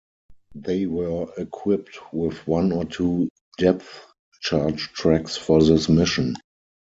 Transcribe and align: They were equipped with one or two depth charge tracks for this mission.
They 0.55 0.87
were 0.87 1.31
equipped 1.37 2.11
with 2.11 2.47
one 2.47 2.71
or 2.71 2.85
two 2.85 3.29
depth 3.59 4.07
charge 4.39 4.87
tracks 4.93 5.37
for 5.37 5.61
this 5.63 5.89
mission. 5.89 6.33